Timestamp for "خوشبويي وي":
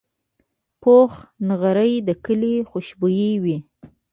2.69-3.57